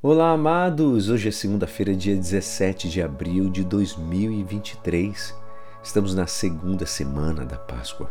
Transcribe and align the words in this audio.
Olá, 0.00 0.30
amados! 0.30 1.08
Hoje 1.08 1.28
é 1.28 1.32
segunda-feira, 1.32 1.92
dia 1.92 2.14
17 2.14 2.88
de 2.88 3.02
abril 3.02 3.50
de 3.50 3.64
2023. 3.64 5.34
Estamos 5.82 6.14
na 6.14 6.24
segunda 6.24 6.86
semana 6.86 7.44
da 7.44 7.56
Páscoa. 7.56 8.08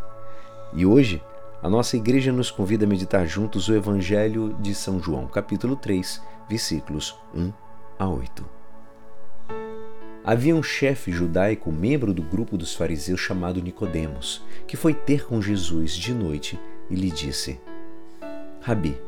E 0.74 0.84
hoje 0.84 1.22
a 1.62 1.68
nossa 1.70 1.96
igreja 1.96 2.30
nos 2.30 2.50
convida 2.50 2.84
a 2.84 2.86
meditar 2.86 3.26
juntos 3.26 3.70
o 3.70 3.74
Evangelho 3.74 4.54
de 4.60 4.74
São 4.74 5.02
João, 5.02 5.26
capítulo 5.28 5.76
3, 5.76 6.22
versículos 6.46 7.18
1 7.34 7.50
a 7.98 8.06
8. 8.06 8.44
Havia 10.22 10.54
um 10.54 10.62
chefe 10.62 11.10
judaico, 11.10 11.72
membro 11.72 12.12
do 12.12 12.22
grupo 12.22 12.58
dos 12.58 12.74
fariseus 12.74 13.18
chamado 13.18 13.62
Nicodemos, 13.62 14.44
que 14.66 14.76
foi 14.76 14.92
ter 14.92 15.24
com 15.24 15.40
Jesus 15.40 15.92
de 15.92 16.12
noite 16.12 16.60
e 16.90 16.94
lhe 16.94 17.10
disse: 17.10 17.58
Rabi, 18.60 19.07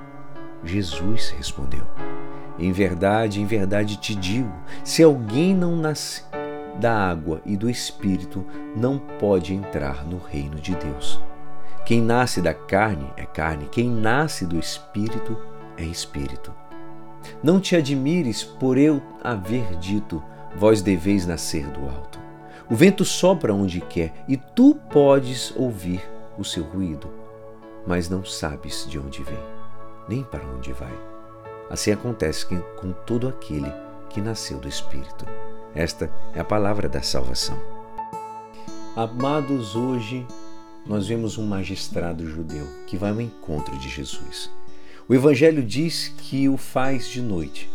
Jesus 0.63 1.29
respondeu: 1.37 1.85
em 2.61 2.71
verdade, 2.71 3.41
em 3.41 3.45
verdade 3.45 3.97
te 3.97 4.13
digo: 4.13 4.51
se 4.83 5.01
alguém 5.01 5.55
não 5.55 5.75
nasce 5.75 6.23
da 6.79 7.09
água 7.09 7.41
e 7.45 7.57
do 7.57 7.69
espírito, 7.69 8.45
não 8.75 8.97
pode 8.97 9.53
entrar 9.53 10.05
no 10.05 10.17
reino 10.17 10.57
de 10.57 10.75
Deus. 10.75 11.19
Quem 11.85 12.01
nasce 12.01 12.41
da 12.41 12.53
carne 12.53 13.11
é 13.17 13.25
carne, 13.25 13.67
quem 13.71 13.89
nasce 13.89 14.45
do 14.45 14.57
espírito 14.59 15.35
é 15.75 15.83
espírito. 15.83 16.53
Não 17.43 17.59
te 17.59 17.75
admires 17.75 18.43
por 18.43 18.77
eu 18.77 19.01
haver 19.23 19.75
dito: 19.77 20.23
vós 20.55 20.81
deveis 20.81 21.25
nascer 21.25 21.65
do 21.67 21.89
alto. 21.89 22.19
O 22.69 22.75
vento 22.75 23.03
sopra 23.03 23.53
onde 23.53 23.81
quer 23.81 24.13
e 24.27 24.37
tu 24.37 24.75
podes 24.75 25.51
ouvir 25.57 26.01
o 26.37 26.43
seu 26.45 26.63
ruído, 26.63 27.09
mas 27.85 28.07
não 28.07 28.23
sabes 28.23 28.85
de 28.87 28.97
onde 28.97 29.21
vem, 29.23 29.39
nem 30.07 30.23
para 30.23 30.45
onde 30.47 30.73
vai. 30.73 30.93
Assim 31.69 31.91
acontece 31.91 32.45
com 32.79 32.91
todo 32.91 33.27
aquele 33.27 33.71
que 34.09 34.19
nasceu 34.21 34.59
do 34.59 34.67
Espírito. 34.67 35.25
Esta 35.73 36.11
é 36.35 36.39
a 36.39 36.43
palavra 36.43 36.89
da 36.89 37.01
salvação. 37.01 37.57
Amados, 38.95 39.75
hoje 39.75 40.27
nós 40.85 41.07
vemos 41.07 41.37
um 41.37 41.45
magistrado 41.45 42.27
judeu 42.27 42.67
que 42.87 42.97
vai 42.97 43.11
ao 43.11 43.21
encontro 43.21 43.77
de 43.77 43.87
Jesus. 43.87 44.51
O 45.07 45.13
Evangelho 45.13 45.63
diz 45.63 46.09
que 46.17 46.49
o 46.49 46.57
faz 46.57 47.07
de 47.07 47.21
noite. 47.21 47.69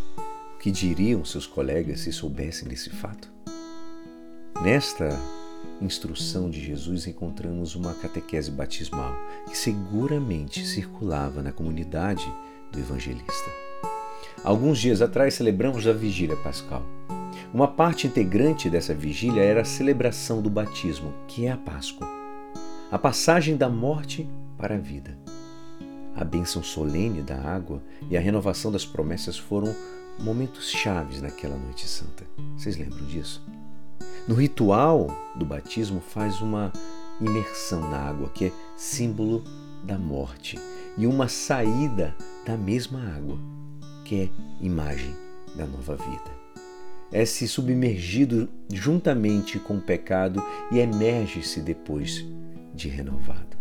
O 0.54 0.58
que 0.58 0.70
diriam 0.70 1.24
seus 1.24 1.46
colegas 1.46 2.00
se 2.00 2.12
soubessem 2.12 2.68
desse 2.68 2.90
fato? 2.90 3.30
Nesta 4.62 5.08
instrução 5.80 6.48
de 6.48 6.60
Jesus 6.60 7.06
encontramos 7.06 7.74
uma 7.74 7.92
catequese 7.94 8.50
batismal 8.50 9.14
que 9.48 9.56
seguramente 9.56 10.66
circulava 10.66 11.42
na 11.42 11.52
comunidade 11.52 12.26
do 12.72 12.78
evangelista. 12.78 13.50
Alguns 14.42 14.78
dias 14.78 15.02
atrás 15.02 15.34
celebramos 15.34 15.86
a 15.86 15.92
vigília 15.92 16.36
pascal. 16.36 16.82
Uma 17.52 17.68
parte 17.68 18.06
integrante 18.06 18.68
dessa 18.68 18.94
vigília 18.94 19.42
era 19.42 19.62
a 19.62 19.64
celebração 19.64 20.42
do 20.42 20.50
batismo, 20.50 21.12
que 21.26 21.46
é 21.46 21.52
a 21.52 21.56
Páscoa. 21.56 22.06
A 22.90 22.98
passagem 22.98 23.56
da 23.56 23.68
morte 23.68 24.28
para 24.56 24.74
a 24.74 24.78
vida. 24.78 25.16
A 26.14 26.24
bênção 26.24 26.62
solene 26.62 27.22
da 27.22 27.36
água 27.36 27.82
e 28.10 28.16
a 28.16 28.20
renovação 28.20 28.72
das 28.72 28.84
promessas 28.84 29.36
foram 29.36 29.74
momentos 30.18 30.70
chaves 30.70 31.20
naquela 31.20 31.56
noite 31.56 31.86
santa. 31.86 32.24
Vocês 32.56 32.76
lembram 32.76 33.04
disso? 33.06 33.44
No 34.26 34.34
ritual 34.34 35.08
do 35.36 35.44
batismo 35.44 36.00
faz 36.00 36.40
uma 36.40 36.72
imersão 37.20 37.90
na 37.90 37.98
água, 37.98 38.28
que 38.30 38.46
é 38.46 38.52
símbolo 38.76 39.42
da 39.84 39.98
morte, 39.98 40.58
e 40.98 41.06
uma 41.06 41.28
saída 41.28 42.14
da 42.44 42.56
mesma 42.56 43.00
água, 43.14 43.38
qualquer 44.06 44.30
imagem 44.60 45.14
da 45.56 45.66
nova 45.66 45.96
vida. 45.96 46.36
É 47.10 47.24
se 47.24 47.48
submergido 47.48 48.48
juntamente 48.72 49.58
com 49.58 49.76
o 49.76 49.80
pecado 49.80 50.42
e 50.70 50.78
emerge-se 50.78 51.60
depois 51.60 52.24
de 52.74 52.88
renovado. 52.88 53.56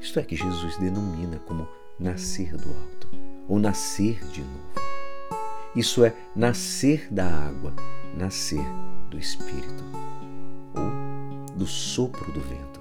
Isto 0.00 0.18
é 0.18 0.22
que 0.22 0.36
Jesus 0.36 0.76
denomina 0.78 1.38
como 1.46 1.66
nascer 1.98 2.56
do 2.56 2.68
alto 2.68 3.08
ou 3.48 3.58
nascer 3.58 4.24
de 4.26 4.40
novo. 4.40 4.72
Isso 5.74 6.04
é 6.04 6.14
nascer 6.36 7.08
da 7.10 7.26
água, 7.26 7.72
nascer 8.16 8.64
do 9.12 9.18
Espírito 9.18 9.84
ou 10.74 11.56
do 11.56 11.66
sopro 11.66 12.32
do 12.32 12.40
vento. 12.40 12.80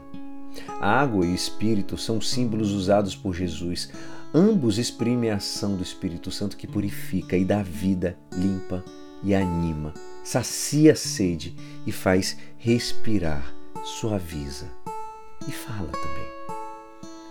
Água 0.80 1.26
e 1.26 1.36
Espírito 1.36 1.98
são 1.98 2.20
símbolos 2.20 2.72
usados 2.72 3.16
por 3.16 3.36
Jesus 3.36 3.90
Ambos 4.34 4.78
exprimem 4.78 5.30
a 5.30 5.36
ação 5.36 5.76
do 5.76 5.84
Espírito 5.84 6.32
Santo 6.32 6.56
que 6.56 6.66
purifica 6.66 7.36
e 7.36 7.44
dá 7.44 7.62
vida, 7.62 8.18
limpa 8.32 8.82
e 9.22 9.36
anima, 9.36 9.94
sacia 10.24 10.94
a 10.94 10.96
sede 10.96 11.54
e 11.86 11.92
faz 11.92 12.38
respirar, 12.58 13.54
suaviza 13.84 14.68
e 15.46 15.52
fala 15.52 15.90
também. 15.90 16.58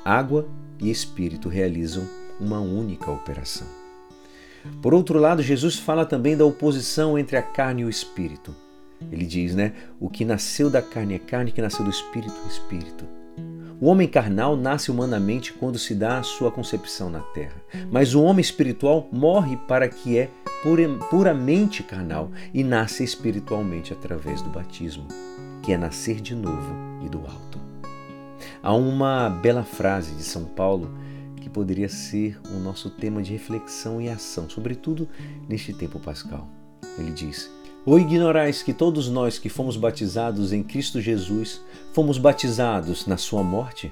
Água 0.05 0.47
e 0.79 0.91
Espírito 0.91 1.49
realizam 1.49 2.07
uma 2.39 2.61
única 2.61 3.11
operação. 3.11 3.67
Por 4.83 4.93
outro 4.93 5.19
lado, 5.19 5.43
Jesus 5.43 5.79
fala 5.79 6.05
também 6.05 6.37
da 6.37 6.45
oposição 6.45 7.19
entre 7.19 7.39
a 7.39 7.43
carne 7.43 7.81
e 7.81 7.87
o 7.87 7.89
espírito. 7.89 8.55
Ele 9.11 9.25
diz, 9.25 9.55
né? 9.55 9.73
O 9.99 10.09
que 10.09 10.25
nasceu 10.25 10.69
da 10.69 10.83
carne 10.83 11.15
é 11.15 11.19
carne, 11.19 11.53
que 11.53 11.63
nasceu 11.63 11.85
do 11.85 11.91
espírito 11.91 12.35
é 12.45 12.49
espírito. 12.49 13.05
O 13.81 13.87
homem 13.87 14.07
carnal 14.07 14.57
nasce 14.57 14.91
humanamente 14.91 15.55
quando 15.55 15.79
se 15.79 15.95
dá 15.95 16.19
a 16.19 16.23
sua 16.23 16.53
concepção 16.53 17.09
na 17.09 17.21
terra, 17.21 17.57
mas 17.91 18.15
o 18.15 18.23
homem 18.23 18.43
espiritual 18.43 19.09
morre 19.11 19.57
para 19.57 19.89
que 19.89 20.19
é 20.19 20.29
puramente 21.09 21.83
carnal 21.83 22.31
e 22.53 22.63
nasce 22.63 23.03
espiritualmente 23.03 23.95
através 23.95 24.43
do 24.43 24.51
batismo, 24.51 25.09
que 25.63 25.73
é 25.73 25.79
nascer 25.79 26.21
de 26.21 26.35
novo 26.35 26.75
e 27.03 27.09
do 27.09 27.21
alto. 27.21 27.59
Há 28.63 28.75
uma 28.75 29.31
bela 29.31 29.63
frase 29.63 30.15
de 30.15 30.23
São 30.23 30.45
Paulo 30.45 30.95
que 31.37 31.49
poderia 31.49 31.89
ser 31.89 32.39
o 32.55 32.59
nosso 32.59 32.91
tema 32.91 33.23
de 33.23 33.33
reflexão 33.33 33.99
e 33.99 34.11
ação, 34.11 34.51
sobretudo 34.51 35.09
neste 35.49 35.73
tempo 35.73 35.99
pascal. 35.99 36.47
Ele 36.99 37.13
diz: 37.13 37.51
ou 37.85 37.99
ignorais 37.99 38.63
que 38.63 38.73
todos 38.73 39.09
nós 39.09 39.39
que 39.39 39.49
fomos 39.49 39.77
batizados 39.77 40.53
em 40.53 40.63
Cristo 40.63 41.01
Jesus 41.01 41.61
fomos 41.93 42.19
batizados 42.19 43.07
na 43.07 43.17
Sua 43.17 43.43
morte? 43.43 43.91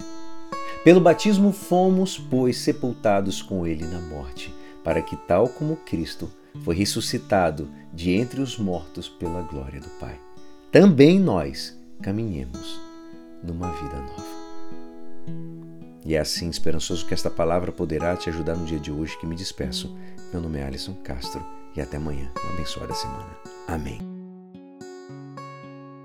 Pelo 0.85 1.01
batismo 1.01 1.53
fomos, 1.53 2.19
pois, 2.19 2.59
sepultados 2.59 3.43
com 3.43 3.67
Ele 3.67 3.85
na 3.85 4.01
morte, 4.01 4.55
para 4.85 5.03
que, 5.03 5.17
tal 5.17 5.49
como 5.49 5.77
Cristo 5.77 6.31
foi 6.65 6.75
ressuscitado 6.75 7.69
de 7.93 8.11
entre 8.13 8.41
os 8.41 8.59
mortos 8.59 9.09
pela 9.09 9.43
glória 9.43 9.81
do 9.81 9.89
Pai, 9.99 10.19
também 10.71 11.19
nós 11.19 11.77
caminhemos 12.01 12.81
numa 13.43 13.73
vida 13.73 13.97
nova. 13.97 14.39
E 16.05 16.15
é 16.15 16.19
assim, 16.19 16.49
esperançoso 16.49 17.05
que 17.05 17.13
esta 17.13 17.29
palavra 17.29 17.73
poderá 17.73 18.17
te 18.17 18.31
ajudar 18.31 18.55
no 18.55 18.65
dia 18.65 18.79
de 18.79 18.91
hoje 18.91 19.19
que 19.19 19.27
me 19.27 19.35
despeço. 19.35 19.95
Meu 20.33 20.41
nome 20.41 20.59
é 20.59 20.65
Alisson 20.65 20.95
Castro 21.03 21.58
e 21.79 21.81
até 21.81 21.97
amanhã. 21.97 22.31
Uma 22.43 22.55
abençoada 22.55 22.93
semana. 22.95 23.37
Amém. 23.67 24.18